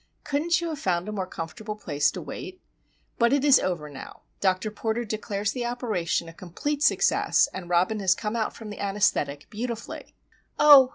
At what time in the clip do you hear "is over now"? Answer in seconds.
3.45-4.23